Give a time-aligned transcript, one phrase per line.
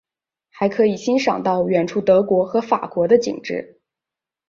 [0.49, 3.79] 还可以欣赏到远处德国和法国的景致。